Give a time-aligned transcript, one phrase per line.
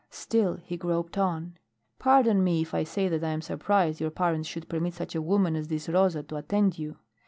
[0.09, 1.59] Still he groped on.
[1.99, 5.21] "Pardon me if I say that I am surprised your parents should permit such a
[5.21, 6.97] woman as this Rosa to attend you.